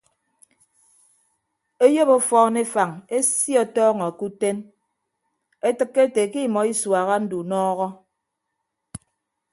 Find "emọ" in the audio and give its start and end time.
6.47-6.59